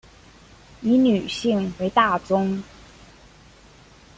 [0.81, 2.63] 以女性为大宗